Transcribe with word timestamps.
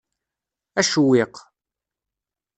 Acewwiq. 0.79 1.35